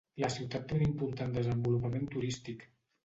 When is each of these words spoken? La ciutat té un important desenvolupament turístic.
La 0.21 0.29
ciutat 0.35 0.63
té 0.71 0.77
un 0.79 0.85
important 0.85 1.37
desenvolupament 1.37 2.09
turístic. 2.17 2.67